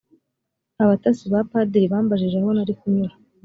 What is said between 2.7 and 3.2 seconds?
kunyura